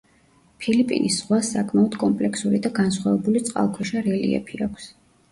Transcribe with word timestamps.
ფილიპინის 0.61 1.17
ზღვას 1.17 1.49
საკმაოდ 1.55 1.97
კომპლექსური 2.03 2.61
და 2.63 2.71
განსხვავებული 2.77 3.43
წყალქვეშა 3.51 4.03
რელიეფი 4.07 4.63
აქვს. 4.69 4.89